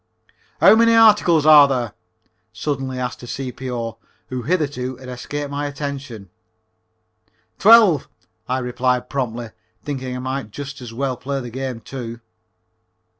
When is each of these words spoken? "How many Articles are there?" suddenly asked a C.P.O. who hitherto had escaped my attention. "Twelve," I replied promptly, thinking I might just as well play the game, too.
"How 0.59 0.73
many 0.75 0.95
Articles 0.95 1.45
are 1.45 1.67
there?" 1.67 1.93
suddenly 2.51 2.97
asked 2.97 3.21
a 3.21 3.27
C.P.O. 3.27 3.99
who 4.29 4.41
hitherto 4.41 4.95
had 4.95 5.09
escaped 5.09 5.51
my 5.51 5.67
attention. 5.67 6.31
"Twelve," 7.59 8.09
I 8.49 8.57
replied 8.57 9.11
promptly, 9.11 9.51
thinking 9.83 10.15
I 10.15 10.19
might 10.19 10.49
just 10.49 10.81
as 10.81 10.91
well 10.91 11.17
play 11.17 11.39
the 11.39 11.51
game, 11.51 11.81
too. 11.81 12.19